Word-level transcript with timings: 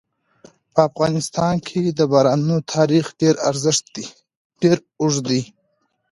په 0.73 0.79
افغانستان 0.89 1.53
کې 1.67 1.81
د 1.87 1.99
بارانونو 2.11 2.57
تاریخ 2.75 3.05
ډېر 4.61 4.75
اوږد 5.03 5.23
دی. 5.29 5.41